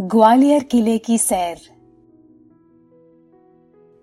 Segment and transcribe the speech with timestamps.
[0.00, 1.56] ग्वालियर किले की सैर।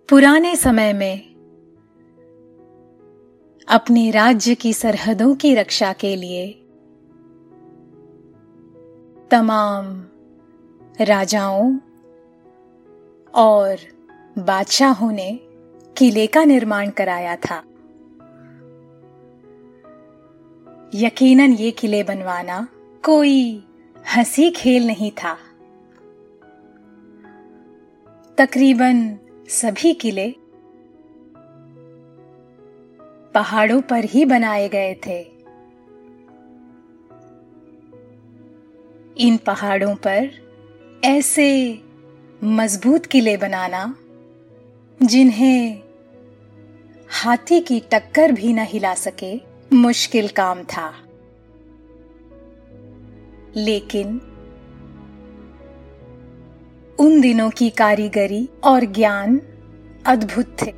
[0.09, 1.35] पुराने समय में
[3.67, 6.53] अपने राज्य की सरहदों की रक्षा के लिए
[9.31, 10.05] तमाम
[11.01, 11.77] राजाओं
[13.35, 13.77] और
[14.37, 15.39] बादशाहों ने
[15.97, 17.63] किले का निर्माण कराया था।
[20.95, 22.67] यकीनन ये किले बनवाना
[23.05, 23.63] कोई
[24.15, 25.37] हँसी खेल नहीं था।
[28.41, 29.19] तकरीबन
[29.49, 30.35] सभी किले
[33.33, 35.21] पहाड़ों पर ही बनाए गए थे।
[39.17, 40.29] इन पहाड़ों पर
[41.03, 41.79] ऐसे
[42.43, 43.95] मज़बूत किले बनाना,
[45.03, 45.83] जिन्हें
[47.09, 49.41] हाथी की टक्कर भी न हिला सके,
[49.73, 50.93] मुश्किल काम था।
[53.55, 54.30] लेकिन
[57.01, 59.41] उन दिनों की कारीगरी और ज्ञान
[60.05, 60.71] अद्भुत थे।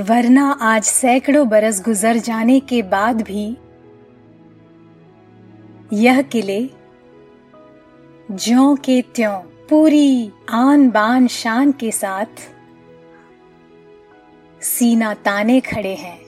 [0.00, 3.56] वरना आज सैकड़ों बरस गुजर जाने के बाद भी
[5.92, 6.70] यह किले
[8.30, 9.38] ज्यो के त्यों
[9.70, 12.48] पूरी आन बान शान के साथ
[14.62, 16.20] सीना ताने खड़े हैं।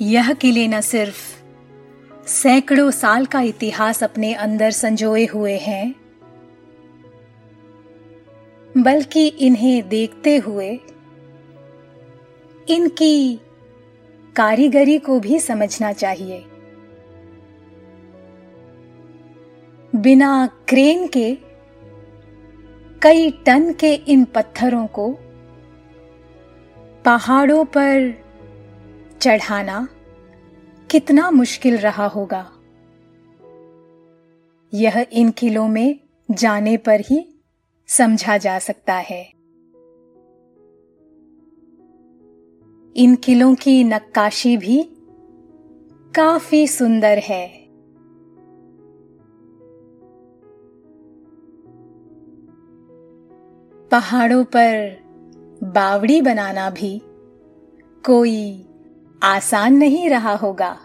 [0.00, 1.41] यह किले न सिर्फ़
[2.26, 5.94] सैकड़ों साल का इतिहास अपने अंदर संजोए हुए हैं।
[8.78, 10.80] बल्कि इन्हें देखते हुए,
[12.68, 13.40] इनकी
[14.36, 16.44] कारीगरी को भी समझना चाहिए।
[19.94, 21.38] बिना क्रेन के,
[23.02, 25.18] कई टन के इन पत्थरों को
[27.04, 28.22] पहाड़ों पर
[29.20, 29.88] चढ़ाना
[30.92, 32.52] कितना मुश्किल रहा होगा।
[34.74, 37.42] यह इन किलों में जाने पर ही
[37.88, 39.32] समझा जा सकता है।
[42.96, 44.82] इन किलों की नक्काशी भी
[46.14, 47.48] काफ़ी सुंदर है।
[53.88, 55.00] पहाड़ों पर
[55.62, 57.02] बावड़ी बनाना भी
[58.06, 58.66] कोई
[59.22, 60.78] आसान नहीं रहा होगा।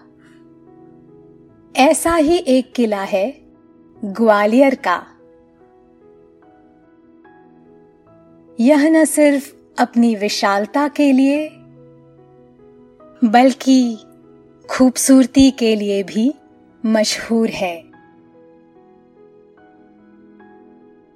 [1.76, 3.42] ऐसा ही एक किला है,
[4.06, 5.08] ग्वालियर का।
[8.60, 11.50] यह न सिर्फ़ अपनी विशालता के लिए,
[13.24, 13.98] बल्कि
[14.70, 16.34] खूबसूरती के लिए भी
[16.86, 17.84] मशहूर है।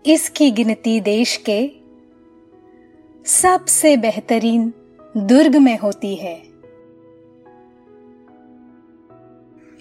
[0.06, 1.72] इसकी गिनती देश के
[3.26, 4.74] सबसे बेहतरीन
[5.18, 6.51] दुर्ग में होती है।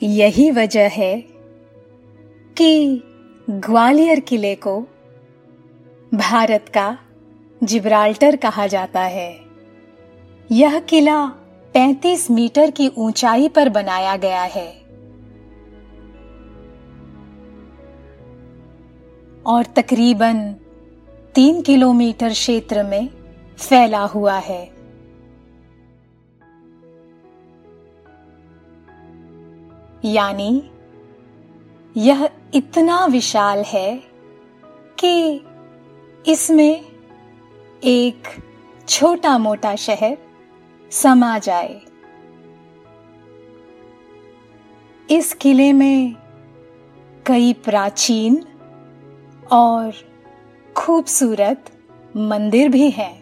[0.02, 1.20] यही वजह है
[2.56, 3.02] कि
[3.50, 4.80] ग्वालियर किले को
[6.14, 6.98] भारत का
[7.64, 9.40] जिब्राल्टर कहा जाता है।
[10.50, 11.26] यह किला
[11.74, 14.80] 35 मीटर की ऊंचाई पर बनाया गया है।
[19.46, 20.54] और तकरीबन
[21.34, 23.08] तीन किलोमीटर क्षेत्र में
[23.58, 24.79] फैला हुआ है।
[30.04, 30.70] यानी
[31.96, 34.02] यह इतना विशाल है
[34.98, 35.44] कि
[36.24, 36.84] इसमें
[37.84, 38.28] एक
[38.88, 40.16] छोटा मोटा शहर
[40.92, 41.80] समा जाए।
[45.10, 46.16] इस किले में
[47.26, 48.44] कई प्राचीन
[49.52, 49.92] और
[50.76, 51.70] खूबसूरत
[52.16, 53.14] मंदिर भी हैं।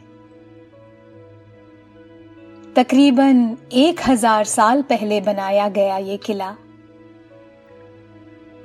[2.77, 6.57] तकरीबन एक हज़ार साल पहले बनाया गया ये किला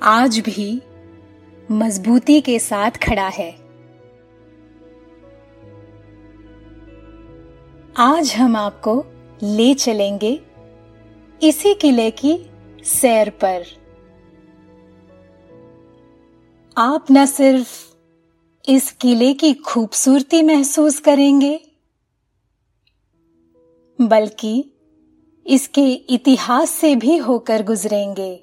[0.05, 0.81] आज भी
[1.71, 3.51] मजबूती के साथ खड़ा है।
[7.97, 9.05] आज हम आपको
[9.43, 10.41] ले चलेंगे
[11.43, 12.49] इसी किले की
[12.83, 13.65] सैर पर।
[16.77, 17.95] आप न सिर्फ़
[18.69, 21.59] इस किले की खूबसूरती महसूस करेंगे,
[24.01, 24.71] बल्कि
[25.47, 28.42] इसके इतिहास से भी होकर गुजरेंगे।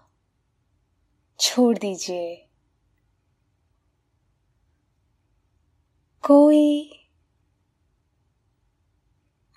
[1.41, 2.49] छोड़ दीजिए।
[6.21, 6.91] कोई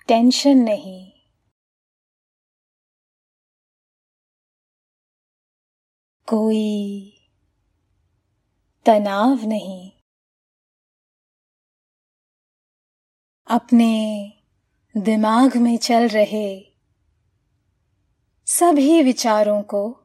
[0.07, 1.11] टेंशन नहीं।
[6.27, 7.11] कोई
[8.85, 9.91] तनाव नहीं।
[13.47, 14.33] अपने
[14.97, 16.73] दिमाग में चल रहे
[18.47, 20.04] सभी विचारों को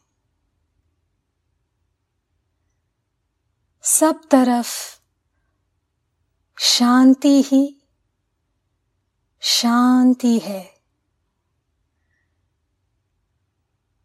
[3.83, 4.99] सब तरफ़
[6.59, 7.81] शांति ही
[9.39, 10.73] शांति है।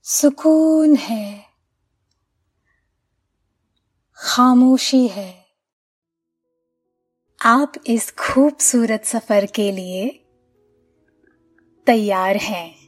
[0.02, 1.44] सुकून है।
[4.16, 5.46] खामोशी है।
[7.44, 10.08] आप इस खूबसूरत सफ़र के लिए
[11.86, 12.86] तैयार हैं।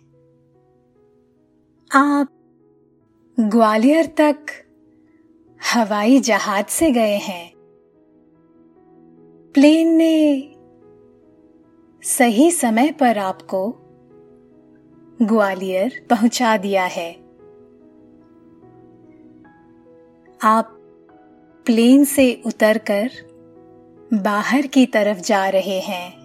[1.92, 2.34] आप
[3.40, 4.67] ग्वालियर तक
[5.64, 7.52] हवाई जहाज़ से गए हैं।
[9.54, 10.42] प्लेन ने
[12.02, 13.76] सही समय पर आपको
[15.22, 17.12] ग्वालियर पहुँचा दिया है।
[20.42, 20.68] आप
[21.66, 23.10] प्लेन से उतरकर
[24.14, 26.18] बाहर की तरफ़ जा रहे हैं।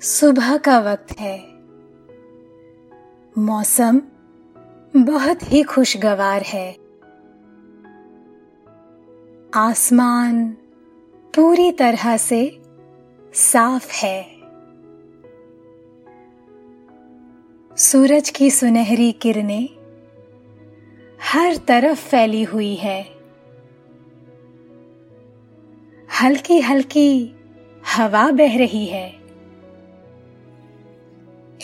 [0.00, 1.38] सुबह का वक्त है।
[3.38, 4.00] मौसम
[4.96, 6.85] बहुत ही खुशगवार है।
[9.56, 10.50] आसमान
[11.36, 12.60] पूरी तरह से
[13.34, 14.22] साफ़ है।
[17.76, 19.68] सूरज की सुनहरी किरणें
[21.22, 23.02] हर तरफ़ फैली हुई है।
[26.22, 27.34] हल्की हल्की
[27.96, 29.08] हवा बह रही है।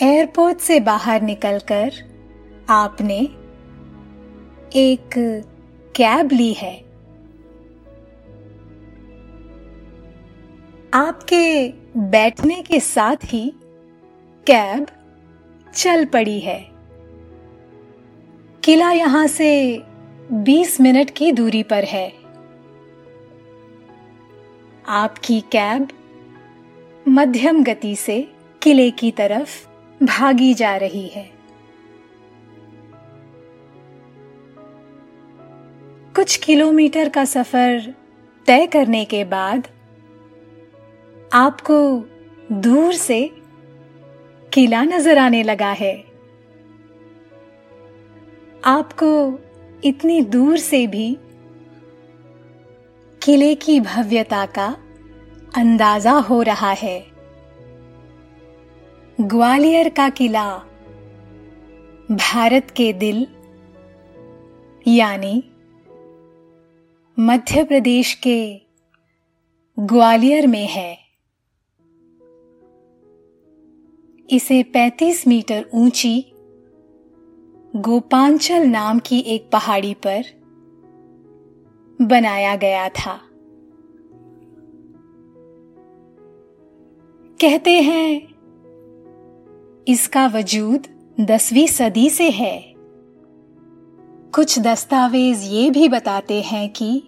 [0.01, 1.91] एयरपोर्ट से बाहर निकलकर
[2.69, 3.19] आपने
[4.75, 5.09] एक
[5.95, 6.92] कैब ली है।
[10.93, 13.53] आपके बैठने के साथ ही
[14.47, 14.87] कैब
[15.75, 16.69] चल पड़ी है।
[18.63, 19.81] किला यहाँ से
[20.31, 22.13] 20 मिनट की दूरी पर है।
[24.87, 25.87] आपकी कैब
[27.07, 28.29] मध्यम गति से
[28.61, 29.67] किले की तरफ़
[30.03, 31.31] भागी जा रही है।
[36.15, 37.93] कुछ किलोमीटर का सफ़र
[38.45, 39.67] तय करने के बाद
[41.33, 41.75] आपको
[42.51, 43.31] दूर से
[44.53, 45.93] किला नज़र आने लगा है।
[48.63, 49.39] आपको
[49.83, 51.17] इतनी दूर से भी
[53.21, 54.67] किले की भव्यता का
[55.57, 56.99] अंदाज़ा हो रहा है।
[59.19, 60.47] ग्वालियर का किला
[62.11, 63.27] भारत के दिल,
[64.87, 65.43] यानी
[67.17, 68.61] मध्य प्रदेश के
[69.77, 71.02] ग्वालियर में है।
[74.33, 76.33] इसे 35 मीटर ऊँची
[77.75, 80.21] गोपांचल नाम की एक पहाड़ी पर
[82.01, 83.21] बनाया गया था।
[87.41, 88.27] कहते हैं,
[89.87, 90.87] इसका वजूद
[91.19, 92.73] दसवीं सदी से है।
[94.35, 97.03] कुछ दस्तावेज़ ये भी बताते हैं कि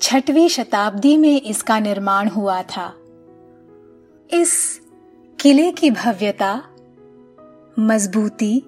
[0.00, 2.94] छठवीं शताब्दी में इसका निर्माण हुआ था।
[4.32, 4.80] इस
[5.40, 6.62] किले की भव्यता,
[7.78, 8.60] मजबूती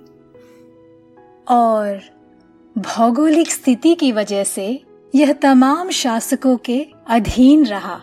[1.49, 2.01] और
[2.79, 7.95] भौगोलिक स्थिति की वजह से यह तमाम शासकों के अधीन रहा।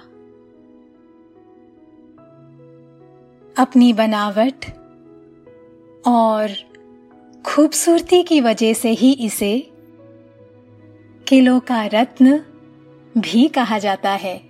[3.58, 4.66] अपनी बनावट
[6.08, 6.50] और
[7.46, 9.72] खूबसूरती की वजह से ही इसे
[11.28, 12.40] किलों का रत्न
[13.18, 14.50] भी कहा जाता है।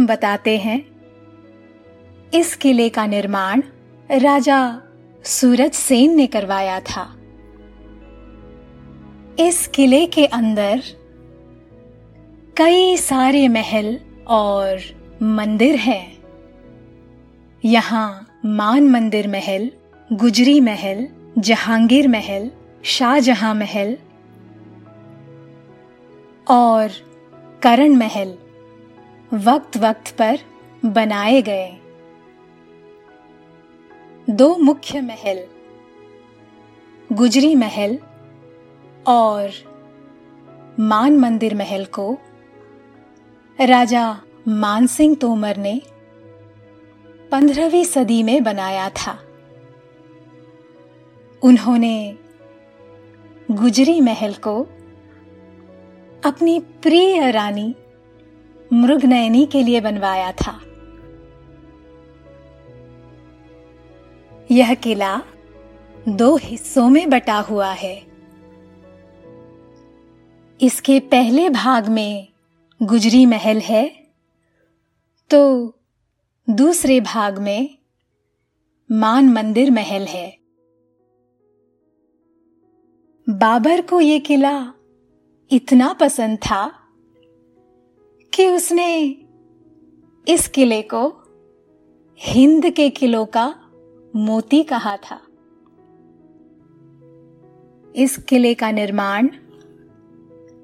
[0.00, 0.91] बताते हैं
[2.34, 3.62] इस किले का निर्माण
[4.10, 4.82] राजा
[5.24, 7.16] सूरज सेन ने करवाया था।
[9.38, 10.82] इस किले के अंदर
[12.56, 14.80] कई सारे महल और
[15.22, 16.18] मंदिर हैं।
[17.64, 19.70] यहाँ मान मंदिर महल,
[20.12, 21.08] गुजरी महल,
[21.38, 22.50] जहांगीर महल,
[22.84, 23.96] शाहजहां महल
[26.50, 26.88] और
[27.62, 28.34] करण महल
[29.34, 30.38] वक्त वक्त पर
[30.84, 31.81] बनाए गए।
[34.30, 35.44] दो मुख्य महल,
[37.12, 37.98] गुजरी महल
[39.06, 39.50] और
[40.80, 42.18] मान मंदिर महल को
[43.60, 45.82] राजा मानसिंह तोमर ने
[47.30, 49.18] पंद्रहवीं सदी में बनाया था।
[51.42, 52.16] उन्होंने
[53.50, 54.60] गुजरी महल को
[56.24, 57.74] अपनी प्रिय रानी
[58.72, 60.60] मृगनयनी के लिए बनवाया था।
[64.50, 65.22] यह किला
[66.08, 67.94] दो हिस्सों में बटा हुआ है।
[70.60, 72.28] इसके पहले भाग में
[72.82, 73.86] गुजरी महल है
[75.30, 75.40] तो
[76.50, 77.78] दूसरे भाग में
[78.92, 80.38] मान मंदिर महल है।
[83.26, 84.72] बाबर को यह किला
[85.50, 86.66] इतना पसंद था
[88.32, 89.04] कि उसने
[90.28, 91.08] इस किले को
[92.20, 93.61] हिंद के किलों का
[94.16, 95.20] मोती कहा था।
[97.96, 99.28] इस किले का निर्माण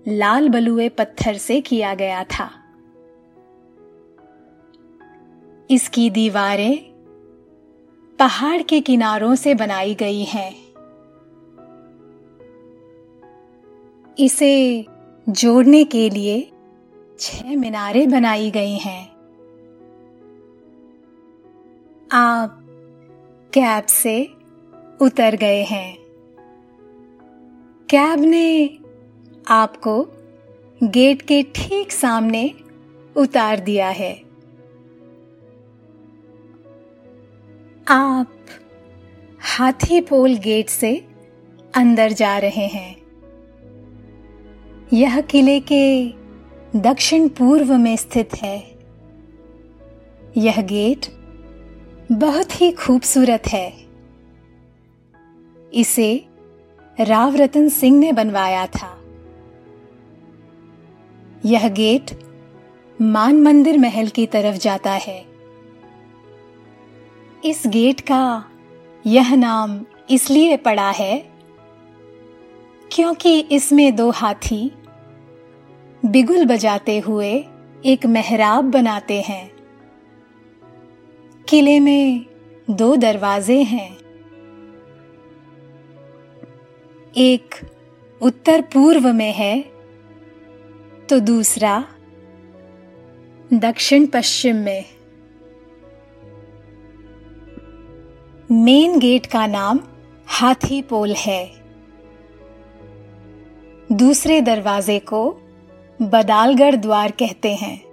[0.09, 2.51] लाल बलुए पत्थर से किया गया था।
[5.71, 6.79] इसकी दीवारें
[8.19, 10.55] पहाड़ के किनारों से बनाई गई हैं।
[14.19, 14.87] इसे
[15.29, 16.53] जोड़ने के लिए
[17.19, 19.19] छह मीनारें बनाई गई हैं।
[22.13, 22.65] आप
[23.59, 24.35] कैब से
[25.01, 25.99] उतर गए हैं।
[27.91, 28.79] कैब ने
[29.49, 30.07] आपको
[30.83, 32.55] गेट के ठीक सामने
[33.17, 34.23] उतार दिया है?
[37.89, 38.33] आप
[39.41, 41.09] हाथी पोल गेट से
[41.75, 42.97] अंदर जा रहे हैं।
[44.93, 46.15] यह किले के
[46.77, 48.79] दक्षिण पूर्व में स्थित है।
[50.37, 51.18] यह गेट
[52.13, 53.73] बहुत ही खूबसूरत है।
[55.75, 56.25] इसे
[57.01, 59.01] राव रतन सिंह ने बनवाया था।
[61.45, 62.21] यह गेट
[63.03, 65.27] मान मंदिर महल की तरफ़ जाता है।
[67.45, 68.45] इस गेट का
[69.07, 71.19] यह नाम इसलिए पड़ा है
[72.93, 74.73] क्योंकि इसमें दो हाथी
[76.05, 77.45] बिगुल बजाते हुए
[77.85, 79.58] एक मेहराब बनाते हैं।
[81.49, 82.27] किले में
[82.71, 83.99] दो दरवाजे हैं।
[87.17, 87.55] एक
[88.23, 89.61] उत्तर पूर्व में है
[91.09, 91.85] तो दूसरा
[93.53, 94.85] दक्षिण पश्चिम में।
[98.51, 99.81] मेन गेट का नाम
[100.27, 101.53] हाथी पोल है।
[103.93, 105.31] दूसरे दरवाजे को
[106.03, 107.88] बदालगढ़ द्वार कहते हैं।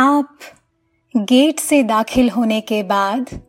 [0.00, 0.38] आप
[1.16, 3.42] गेट से दाखिल होने के बाद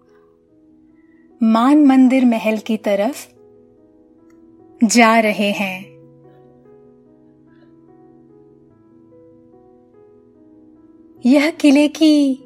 [1.43, 3.27] मान मंदिर महल की तरफ़
[4.85, 5.83] जा रहे हैं।
[11.25, 12.43] यह किले की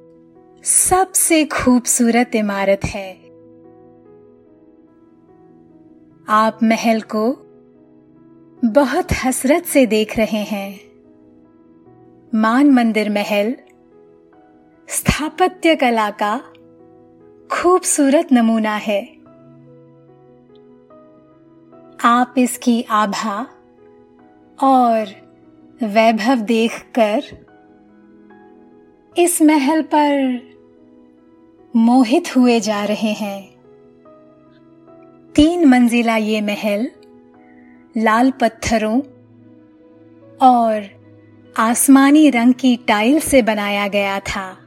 [0.63, 3.13] सबसे खूबसूरत इमारत है।
[6.27, 7.35] आप महल को
[8.65, 10.79] बहुत हसरत से देख रहे हैं।
[12.35, 13.55] मान मंदिर महल
[14.89, 16.37] स्थापत्य कला का
[17.51, 19.01] खूबसूरत नमूना है।
[22.03, 23.47] आप इसकी आभा
[24.63, 25.05] और
[25.83, 27.23] वैभव देखकर
[29.17, 30.39] इस महल पर
[31.75, 33.41] मोहित हुए जा रहे हैं।
[35.35, 36.87] तीन मंजिला ये महल
[37.97, 38.99] लाल पत्थरों
[40.41, 40.89] और
[41.57, 44.62] आसमानी रंग की टाइल से बनाया गया था।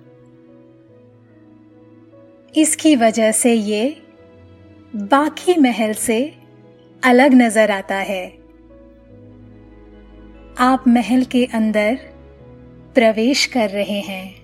[2.57, 4.03] इसकी वजह से ये
[4.97, 6.35] बाकी महल से
[7.05, 8.27] अलग नज़र आता है।
[10.59, 11.99] आप महल के अंदर
[12.95, 14.35] प्रवेश कर रहे हैं।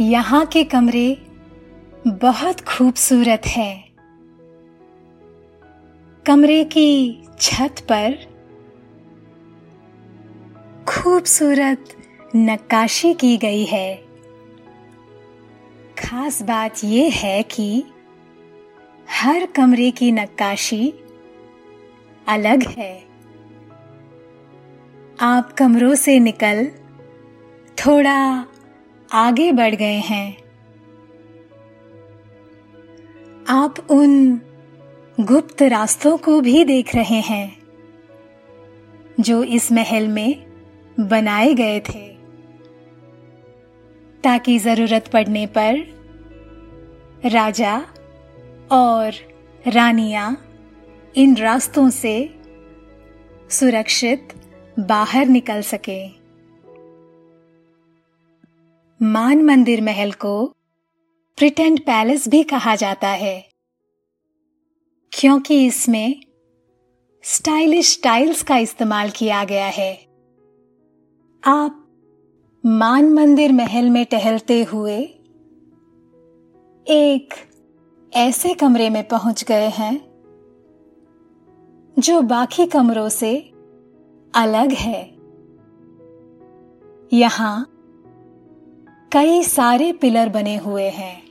[0.00, 1.18] यहाँ के कमरे
[2.06, 3.84] बहुत खूबसूरत हैं।
[6.26, 8.14] कमरे की छत पर
[10.88, 11.84] खूबसूरत
[12.36, 14.11] नक्काशी की गई है।
[16.02, 17.84] खास बात यह है कि
[19.10, 20.94] हर कमरे की नक्काशी
[22.28, 23.04] अलग है।
[25.20, 26.66] आप कमरों से निकल
[27.78, 28.46] थोड़ा
[29.12, 30.36] आगे बढ़ गए हैं।
[33.48, 34.40] आप उन
[35.20, 37.56] गुप्त रास्तों को भी देख रहे हैं,
[39.20, 40.46] जो इस महल में
[41.00, 42.11] बनाए गए थे।
[44.24, 45.76] ताकि ज़रूरत पड़ने पर
[47.24, 47.76] राजा
[48.72, 49.14] और
[49.64, 50.30] रानियाँ
[51.14, 52.14] इन रास्तों से
[53.50, 54.28] सुरक्षित
[54.76, 56.02] बाहर निकल सके।
[59.00, 60.44] मान मंदिर महल को
[61.38, 63.40] प्रिटेंड पैलेस भी कहा जाता है,
[65.12, 66.20] क्योंकि इसमें
[67.24, 69.92] स्टाइलिश टाइल्स का इस्तेमाल किया गया है।
[71.42, 71.81] आप
[72.66, 74.98] मान मंदिर महल में टहलते हुए
[76.88, 77.28] एक
[78.14, 80.00] ऐसे कमरे में पहुँच गए हैं,
[81.98, 83.52] जो बाकी कमरों से
[84.34, 85.14] अलग है।
[87.12, 87.66] यहाँ
[89.12, 91.22] कई सारे पिलर बने हुए हैं।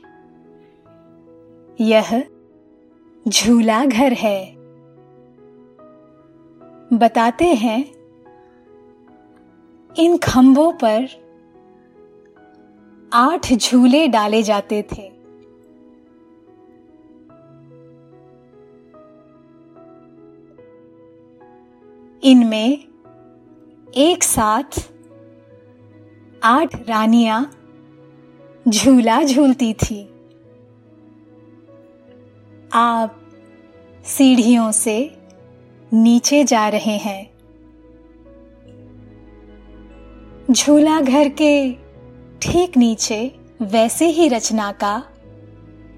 [1.80, 2.24] यह
[3.28, 4.54] झूला घर है।
[6.92, 7.84] बताते हैं,
[9.98, 11.21] इन खंभों पर
[13.14, 15.02] आठ झूले डाले जाते थे।
[22.22, 22.78] इनमें
[23.96, 24.90] एक साथ
[26.42, 27.44] आठ रानियाँ
[28.68, 30.08] झूला झूलती थी।
[32.72, 33.20] आप
[34.04, 35.18] सीढ़ियों से
[35.92, 37.32] नीचे जा रहे हैं।
[40.52, 41.81] झूला घर के
[42.42, 45.04] ठीक नीचे, वैसे ही रचना का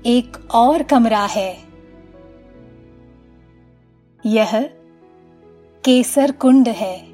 [0.07, 1.59] एक और कमरा है।
[4.27, 4.63] यह
[5.85, 7.09] केसर कुंड है।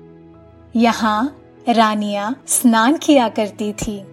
[0.77, 4.05] यहाँ रानिया स्नान किया करती थी।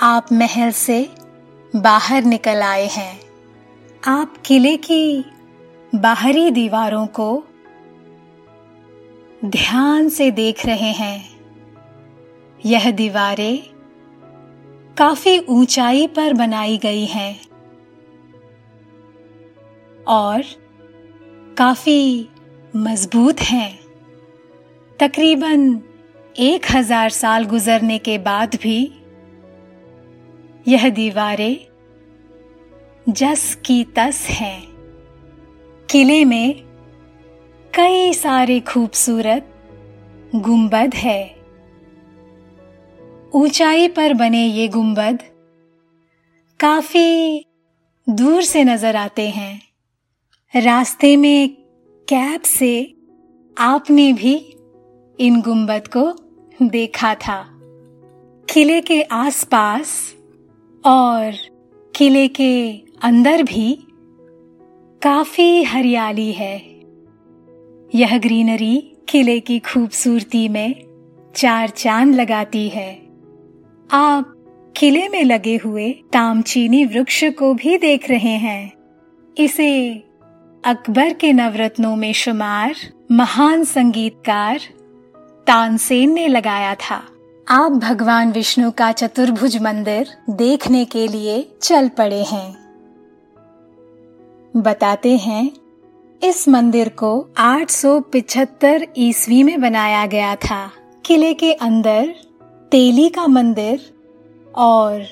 [0.00, 1.10] आप महल से
[1.76, 3.20] बाहर निकल आए हैं।
[4.06, 5.24] आप किले की
[5.94, 7.44] बाहरी दीवारों को
[9.44, 11.30] ध्यान से देख रहे हैं।
[12.66, 13.77] यह दीवारें
[14.98, 17.40] काफ़ी ऊंचाई पर बनाई गई है
[20.06, 20.42] और
[21.58, 22.28] काफ़ी
[22.76, 23.78] मज़बूत हैं।
[25.00, 25.80] तकरीबन
[26.38, 28.92] एक हज़ार साल गुजरने के बाद भी
[30.68, 31.56] यह दीवारें
[33.08, 34.62] जस की तस हैं।
[35.88, 36.54] किले में
[37.72, 39.54] कई सारे खूबसूरत
[40.34, 41.37] गुंबद है।
[43.34, 45.18] ऊंचाई पर बने ये गुंबद
[46.60, 47.44] काफ़ी
[48.10, 49.62] दूर से नज़र आते हैं।
[50.62, 51.48] रास्ते में
[52.08, 52.94] कैब से
[53.58, 54.56] आपने भी
[55.20, 56.12] इन गुंबद को
[56.62, 57.48] देखा था।
[58.50, 60.14] किले के आसपास
[60.84, 61.32] और
[61.94, 63.78] किले के अंदर भी
[65.02, 66.56] काफ़ी हरियाली है।
[67.94, 70.84] यह ग्रीनरी किले की खूबसूरती में
[71.34, 73.07] चार चाँद लगाती है।
[73.90, 74.34] आप
[74.76, 78.72] किले में लगे हुए तामचीनी वृक्ष को भी देख रहे हैं।
[79.38, 80.04] इसे
[80.64, 82.74] अकबर के नवरत्नों में शुमार,
[83.12, 84.60] महान संगीतकार
[85.46, 87.02] तानसेन ने लगाया था।
[87.48, 92.56] आप भगवान विष्णु का चतुर्भुज मंदिर देखने के लिए चल पड़े हैं।
[94.56, 95.50] बताते हैं,
[96.22, 100.70] इस मंदिर को 875 ईस्वी में बनाया गया था।
[101.04, 102.14] किले के अंदर
[102.72, 103.80] तेली का मंदिर
[104.54, 105.04] और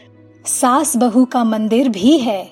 [0.47, 2.51] सास बहू का मंदिर भी है।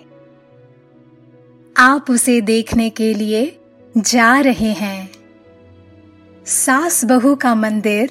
[1.77, 3.61] आप उसे देखने के लिए
[3.99, 5.11] जा रहे हैं।
[6.47, 8.11] सास बहू का मंदिर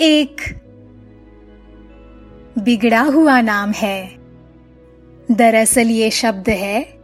[0.00, 0.36] एक
[2.58, 4.14] बिगड़ा हुआ नाम है।
[5.30, 7.00] दरअसल ये शब्द है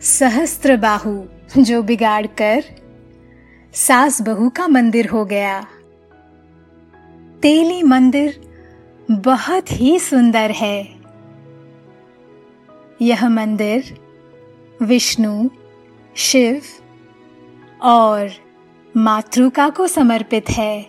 [0.00, 1.24] सहस्त्र बाहु
[1.58, 2.64] जो बिगाड़ कर
[3.74, 5.66] सास बहू का मंदिर हो गया।
[7.42, 8.40] तेली मंदिर
[9.10, 10.94] बहुत ही सुंदर है।
[13.02, 13.98] यह मंदिर
[14.82, 15.48] विष्णु,
[16.16, 16.62] शिव
[17.82, 18.30] और
[18.96, 20.88] मातृका को समर्पित है।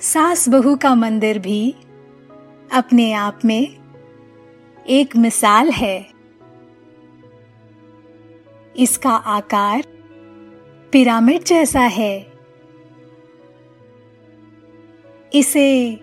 [0.00, 1.74] सास बहू का मंदिर भी
[2.72, 3.78] अपने आप में
[4.88, 6.10] एक मिसाल है।
[8.76, 9.84] इसका आकार
[10.92, 12.27] पिरामिड जैसा है।
[15.34, 16.00] इसे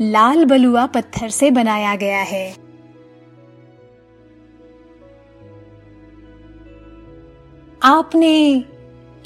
[0.00, 2.52] लाल बलुआ पत्थर से बनाया गया है।
[7.82, 8.64] आपने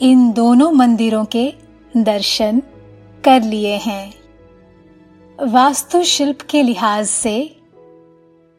[0.00, 1.52] इन दोनों मंदिरों के
[1.96, 2.62] दर्शन
[3.24, 4.14] कर लिए हैं।
[5.40, 7.56] वास्तुशिल्प के लिहाज से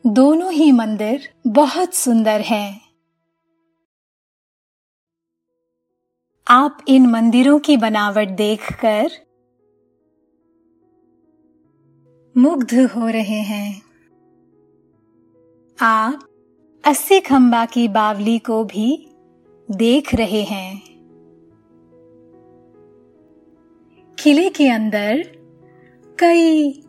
[0.08, 2.82] दोनों ही मंदिर बहुत सुंदर हैं।
[6.48, 9.12] आप इन मंदिरों की बनावट देखकर
[12.38, 13.82] मुग्ध हो रहे हैं।
[15.82, 16.28] आप
[16.86, 19.10] अस्सी खंबा की बावली को भी
[19.72, 20.82] देख रहे हैं।
[24.24, 25.24] किले के अंदर
[26.20, 26.84] कई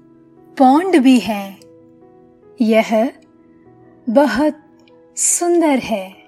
[0.58, 1.60] पौंड भी हैं।
[2.60, 3.12] यह
[4.10, 4.54] बहुत
[5.16, 6.24] सुंदर है।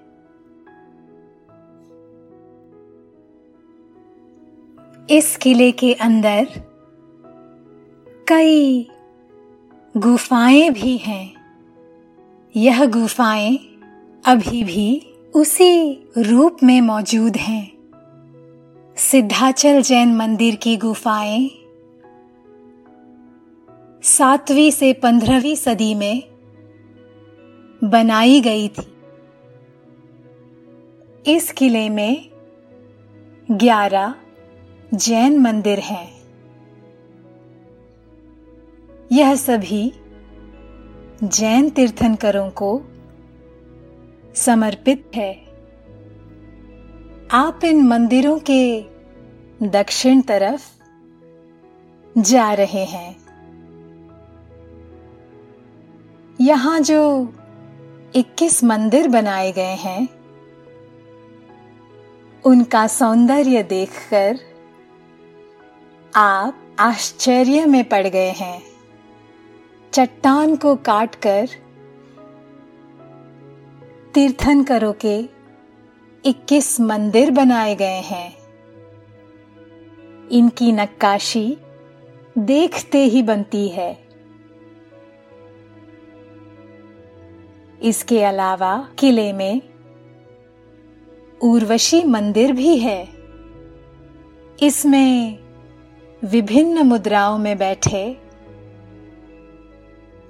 [5.11, 6.45] इस किले के अंदर
[8.29, 8.91] कई
[9.97, 11.35] गुफाएँ भी हैं।
[12.57, 13.57] यह गुफाएँ
[14.27, 17.73] अभी भी उसी रूप में मौजूद हैं।
[18.97, 21.51] सिद्धाचल जैन मंदिर की गुफाएँ
[24.03, 26.23] सातवीं से पंद्रहवीं सदी में
[27.85, 28.97] बनाई गई थी।
[31.37, 32.31] इस किले में
[33.51, 34.15] ग्यारह
[34.95, 36.16] जैन मंदिर हैं।
[39.13, 39.93] यह सभी
[41.25, 42.83] जैन तीर्थंकरों को
[44.35, 45.47] समर्पित है।
[47.31, 48.85] आप इन मंदिरों के
[49.63, 50.73] दक्षिण तरफ़
[52.19, 53.17] जा रहे हैं।
[56.41, 57.33] यहाँ जो
[58.15, 60.09] 21 मंदिर बनाए गए हैं,
[62.45, 64.39] उनका सौंदर्य देखकर
[66.17, 68.76] आप आश्चर्य में पड़ गए हैं।
[69.97, 71.49] चट्टान को काटकर
[74.15, 75.29] तीर्थंकरों के
[76.25, 78.37] 21 मंदिर बनाए गए हैं।
[80.29, 81.57] इनकी नक्काशी
[82.39, 83.93] देखते ही बनती है।
[87.83, 89.63] इसके अलावा किले में
[91.43, 93.09] उर्वशी मंदिर भी है।
[94.63, 95.39] इसमें
[96.25, 98.26] विभिन्न मुद्राओं में बैठे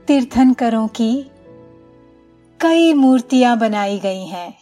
[0.08, 1.26] तीर्थनकरों की
[2.60, 4.54] कई मूर्तियाँ बनाई गई हैं।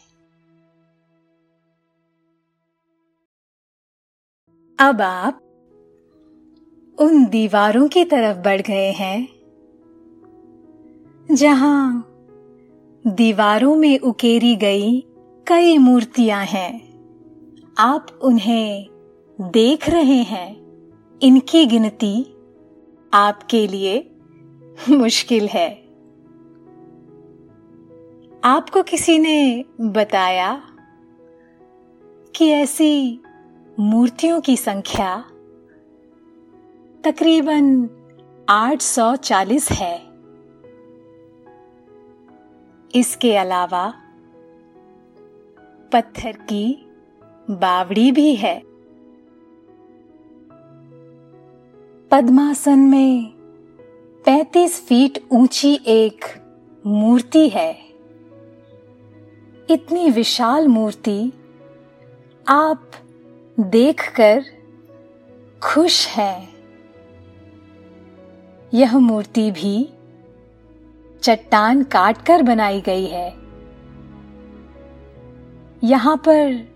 [4.79, 5.41] अब आप
[6.99, 9.29] उन दीवारों की तरफ़ बढ़ गए हैं,
[11.33, 12.09] जहाँ
[13.07, 15.01] दीवारों में उकेरी गई
[15.47, 16.73] कई मूर्तियाँ हैं।
[17.79, 18.87] आप उन्हें
[19.41, 20.51] देख रहे हैं।
[21.23, 22.37] इनकी गिनती
[23.13, 24.11] आपके लिए
[24.91, 25.85] मुश्किल है।
[28.45, 30.63] आपको किसी ने बताया
[32.37, 33.21] कि ऐसी
[33.81, 35.25] मूर्तियों की संख्या
[37.05, 37.89] तकरीबन
[38.49, 39.99] 840 है?
[42.95, 43.95] इसके अलावा
[45.93, 46.91] पत्थर की
[47.51, 48.63] बावड़ी भी है।
[52.11, 53.34] पद्मासन में
[54.29, 56.25] 35 फीट ऊँची एक
[56.87, 57.79] मूर्ति है।
[59.71, 61.33] इतनी विशाल मूर्ति
[62.49, 62.91] आप
[63.61, 64.45] देखकर
[65.63, 66.55] खुश हैं।
[68.75, 69.89] यह मूर्ति भी
[71.23, 73.35] चट्टान काटकर बनाई गई है।
[75.85, 76.69] यहाँ पर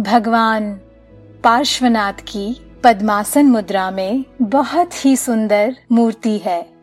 [0.00, 0.74] भगवान
[1.44, 6.79] पार्श्वनाथ की पद्मासन मुद्रा में बहुत ही सुंदर मूर्ति है।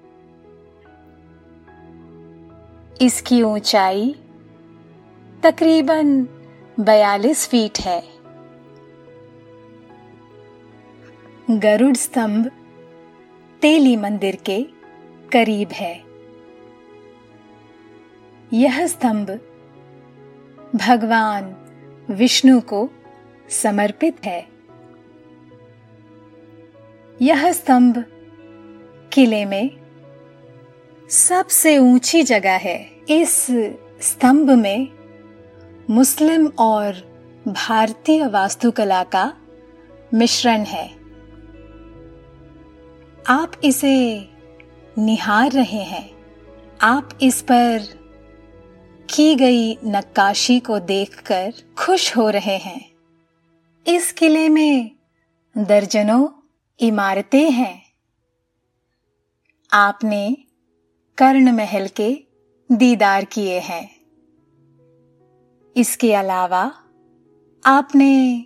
[3.02, 4.16] इसकी ऊंचाई
[5.44, 6.28] तकरीबन
[6.80, 8.02] 42 फीट है।
[11.50, 12.52] गरुड़ स्तंभ
[13.62, 14.64] तेली मंदिर के
[15.32, 16.04] करीब है।
[18.54, 19.40] यह स्तंभ
[20.76, 21.56] भगवान
[22.10, 22.90] विष्णु को
[23.50, 24.48] समर्पित है।
[27.22, 28.06] यह स्तंभ
[29.14, 29.87] किले में
[31.10, 33.48] सबसे ऊँची जगह है। इस
[34.02, 34.88] स्तंभ में
[35.90, 36.94] मुस्लिम और
[37.48, 39.34] भारतीय वास्तुकला का
[40.14, 40.88] मिश्रण है।
[43.28, 44.30] आप इसे
[44.98, 46.10] निहार रहे हैं।
[46.82, 47.80] आप इस पर
[49.10, 52.92] की गई नक्काशी को देखकर खुश हो रहे हैं।
[53.88, 54.92] इस किले में
[55.58, 56.28] दर्जनों
[56.80, 57.82] इमारतें हैं।
[59.74, 60.38] आपने
[61.18, 62.24] कर्ण महल के
[62.72, 64.02] दीदार किए हैं।
[65.78, 66.72] इसके अलावा
[67.66, 68.46] आपने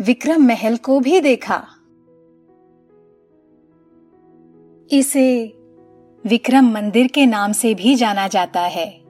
[0.00, 1.66] विक्रम महल को भी देखा।
[4.92, 5.46] इसे
[6.26, 9.00] विक्रम मंदिर के नाम से भी जाना जाता है।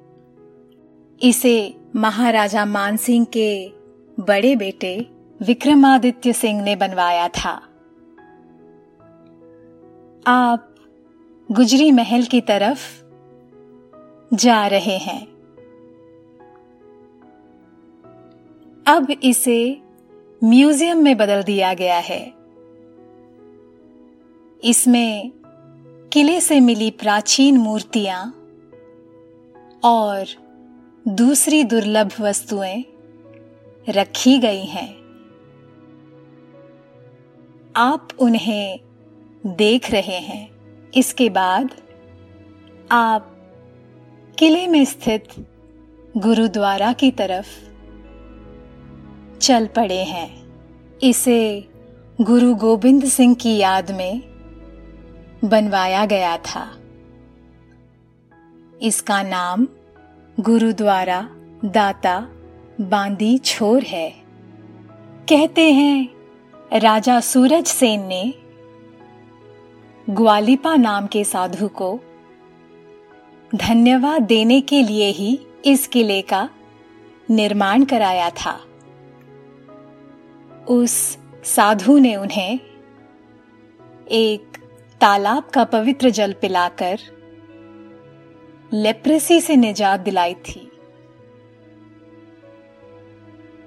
[1.23, 3.69] इसे महाराजा मानसिंह के
[4.21, 5.07] बड़े बेटे
[5.43, 7.63] विक्रमादित्य सिंह ने बनवाया था।
[10.27, 10.68] आप
[11.53, 13.05] गुजरी महल की तरफ़
[14.35, 15.27] जा रहे हैं।
[18.87, 19.81] अब इसे
[20.45, 22.35] म्यूज़ियम में बदल दिया गया है।
[24.65, 25.31] इसमें
[26.13, 28.35] किले से मिली प्राचीन मूर्तियाँ
[29.85, 30.25] और
[31.09, 32.85] दूसरी दुर्लभ वस्तुएँ
[33.89, 34.95] रखी गई हैं।
[37.77, 38.81] आप उन्हें
[39.47, 40.58] देख रहे हैं।
[40.95, 41.71] इसके बाद
[42.91, 43.37] आप
[44.39, 45.29] किले में स्थित
[46.17, 47.47] गुरुद्वारा की तरफ़
[49.39, 50.53] चल पड़े हैं।
[51.03, 51.69] इसे
[52.21, 54.23] गुरु गोविंद सिंह की याद में
[55.45, 56.79] बनवाया गया था।
[58.83, 59.69] इसका नाम
[60.41, 61.29] गुरुद्वारा
[61.65, 62.29] दाता
[62.81, 64.11] बांदी छोर है।
[65.29, 66.09] कहते हैं
[66.73, 68.35] राजा सूरज सेन ने
[70.11, 72.01] ग्वालिपा नाम के साधु को
[73.55, 76.51] धन्यवाद देने के लिए ही इस किले का
[77.31, 78.61] निर्माण कराया था।
[80.69, 82.61] उस साधु ने उन्हें
[84.11, 84.59] एक
[85.01, 86.99] तालाब का पवित्र जल पिलाकर
[88.73, 90.71] लेप्रेसी से निजात दिलाई थी।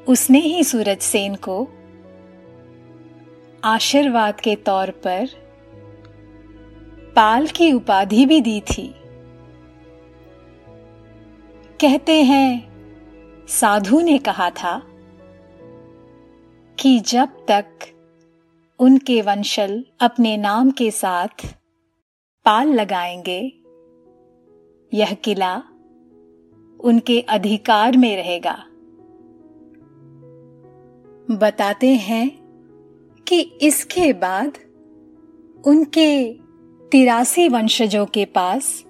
[0.07, 1.67] उसने ही सूरज सेन को
[3.63, 5.40] आशीर्वाद के तौर पर
[7.15, 8.95] पाल की उपाधि भी दी थी।
[11.81, 12.71] कहते हैं,
[13.47, 14.83] साधु ने कहा था
[16.79, 17.65] कि जब तक
[18.79, 21.59] उनके वंशल अपने नाम के साथ
[22.45, 23.53] पाल लगाएँगे,
[24.93, 25.57] यह किला
[26.79, 28.65] उनके अधिकार में रहेगा।
[31.35, 32.31] बताते हैं
[33.27, 34.57] कि इसके बाद
[35.67, 36.40] उनके
[36.91, 38.85] तिरासी वंशजों के पास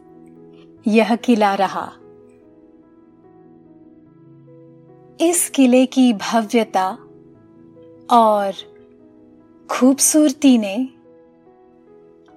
[0.87, 1.91] यह किला रहा।
[5.21, 6.97] इस किले की भव्यता
[8.11, 8.53] और
[9.69, 10.89] खूबसूरती ने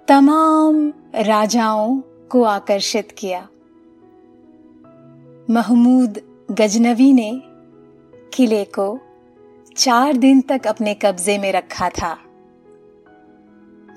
[0.09, 3.49] तमाम राजाओं को आकर्षित किया।
[5.51, 7.43] महमूद गजनवी ने
[8.35, 9.01] किले को
[9.77, 12.19] चार दिन तक अपने कब्जे में रखा था।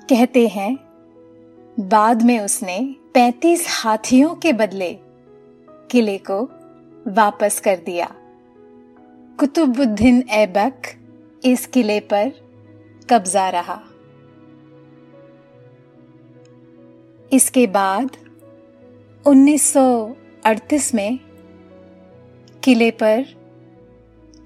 [0.08, 0.87] कहते हैं
[1.80, 4.98] बाद में उसने पैतीस हाथियों के बदले
[5.90, 6.44] किले को
[7.06, 8.14] वापस कर दिया।
[9.40, 10.82] कुतुबुद्दीन ऐबक
[11.44, 12.32] इस किले पर
[13.10, 13.82] कब्जा रहा।
[17.32, 18.10] इसके बाद
[19.26, 21.18] 1938 में
[22.64, 23.24] किले पर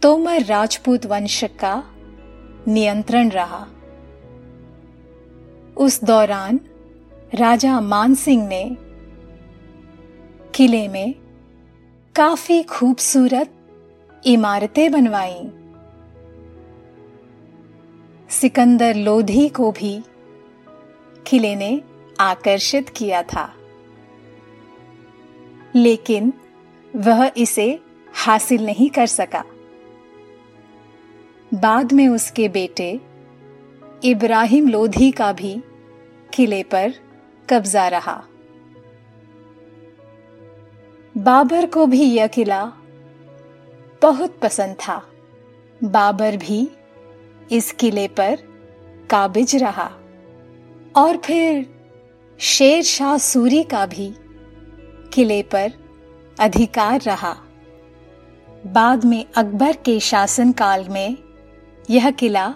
[0.03, 1.85] तोमर राजपूत वंश का
[2.69, 3.67] नियंत्रण रहा।
[5.77, 6.61] उस दौरान
[7.35, 8.77] राजा मानसिंह ने
[10.55, 11.15] किले में
[12.17, 13.53] काफ़ी खूबसूरत
[14.27, 15.51] इमारतें बनवाई।
[18.31, 20.03] सिकंदर लोधी को भी
[21.27, 21.81] किले ने
[22.21, 23.55] आकर्षित किया था।
[25.75, 26.33] लेकिन
[26.97, 27.81] वह इसे
[28.15, 29.45] हासिल नहीं कर सका।
[31.55, 33.01] बाद में उसके बेटे
[34.05, 35.63] इब्राहिम लोधी का भी
[36.35, 37.12] किले पर
[37.53, 38.25] कब्जा रहा।
[41.17, 42.65] बाबर को भी यह किला
[44.03, 45.09] बहुत पसंद था।
[45.85, 46.71] बाबर भी
[47.53, 48.39] इस किले पर
[49.11, 49.91] काबिज रहा।
[50.97, 51.75] और फिर
[52.39, 54.15] शेर शाह सूरी का भी
[55.13, 55.73] किले पर
[56.41, 57.37] अधिकार रहा।
[58.67, 61.17] बाद में अकबर के शासनकाल में
[61.91, 62.55] यह किला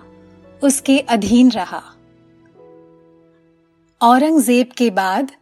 [0.64, 1.95] उसके अधीन रहा।
[4.06, 5.32] औरंगज़ेब के बाद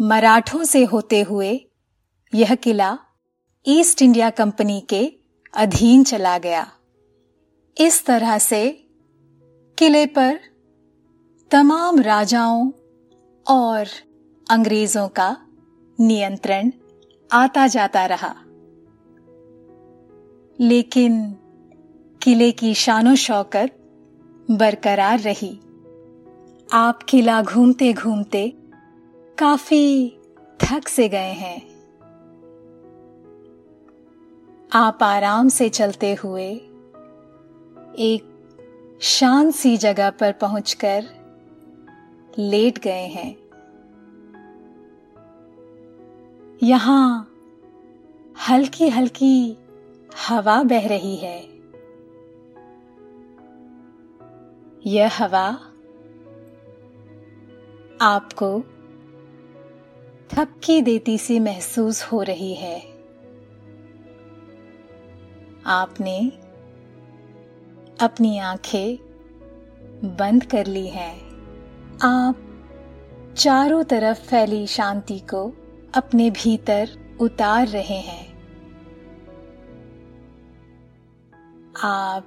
[0.00, 1.66] मराठों से होते हुए
[2.34, 2.98] यह किला
[3.66, 5.12] ईस्ट इंडिया कंपनी के
[5.54, 6.72] अधीन चला गया।
[7.80, 8.84] इस तरह से
[9.78, 10.40] किले पर
[11.50, 12.70] तमाम राजाओं
[13.46, 13.86] और
[14.50, 15.36] अंग्रेज़ों का
[16.00, 16.72] नियंत्रण
[17.32, 18.34] आता जाता रहा।
[20.60, 21.36] लेकिन
[22.22, 23.70] किले की शानो शौकत
[24.50, 25.60] बरकरार रही।
[26.72, 28.56] आप किला घूमते घूमते
[29.38, 30.16] काफ़ी
[30.60, 31.58] थक से गए हैं।
[34.72, 36.48] आप आराम से चलते हुए
[37.98, 38.22] एक
[39.00, 41.04] शांत सी जगह पर पहुंचकर
[42.38, 43.36] लेट गए हैं।
[46.62, 47.32] यहाँ
[48.50, 49.58] हल्की हल्की
[50.28, 51.48] हवा बह रही है।
[54.86, 55.69] यह हवा
[58.00, 58.60] आपको
[60.30, 62.80] थपकी देती सी महसूस हो रही है।
[65.66, 66.32] आपने
[68.00, 68.98] अपनी आँखें
[70.16, 71.16] बंद कर ली हैं।
[72.02, 72.36] आप
[73.36, 75.52] चारों तरफ़ फैली शांति को
[75.94, 78.32] अपने भीतर उतार रहे हैं।
[81.82, 82.26] आप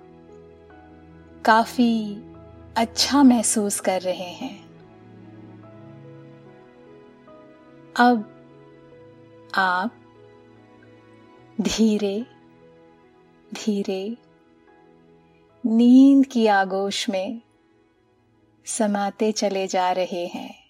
[1.45, 2.23] काफ़ी
[2.77, 4.62] अच्छा महसूस कर रहे हैं।
[7.97, 8.29] अब
[9.56, 9.95] आप
[11.62, 12.25] धीरे
[13.53, 14.17] धीरे
[15.65, 17.41] नींद की आगोश में
[18.65, 20.62] समाते चले जा रहे हैं।